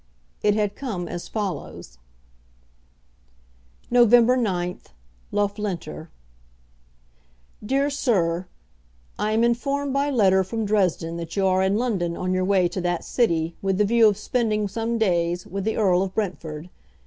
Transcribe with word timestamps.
It 0.41 0.55
had 0.55 0.75
come 0.75 1.07
as 1.07 1.27
follows: 1.27 1.99
November 3.91 4.35
9th, 4.35 4.85
Loughlinter. 5.31 6.09
DEAR 7.63 7.89
SIR, 7.91 8.47
I 9.19 9.33
am 9.33 9.43
informed 9.43 9.93
by 9.93 10.09
letter 10.09 10.43
from 10.43 10.65
Dresden 10.65 11.17
that 11.17 11.35
you 11.35 11.45
are 11.45 11.61
in 11.61 11.77
London 11.77 12.17
on 12.17 12.33
your 12.33 12.43
way 12.45 12.67
to 12.67 12.81
that 12.81 13.03
city 13.05 13.55
with 13.61 13.77
the 13.77 13.85
view 13.85 14.07
of 14.07 14.17
spending 14.17 14.67
some 14.67 14.97
days 14.97 15.45
with 15.45 15.65
the 15.65 15.77
Earl 15.77 16.01
of 16.01 16.15
Brentford. 16.15 16.71